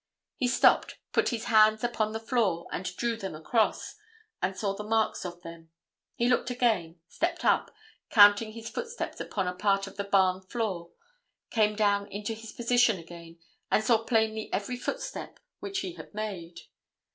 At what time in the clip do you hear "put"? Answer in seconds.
1.11-1.29